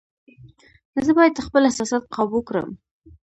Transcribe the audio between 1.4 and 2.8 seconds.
خپل احساسات قابو کړم.